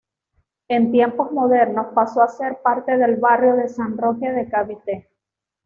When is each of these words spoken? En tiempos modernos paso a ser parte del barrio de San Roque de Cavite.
En 0.67 0.91
tiempos 0.91 1.31
modernos 1.31 1.93
paso 1.93 2.23
a 2.23 2.27
ser 2.27 2.57
parte 2.63 2.97
del 2.97 3.17
barrio 3.17 3.55
de 3.55 3.69
San 3.69 3.95
Roque 3.99 4.31
de 4.31 4.49
Cavite. 4.49 5.09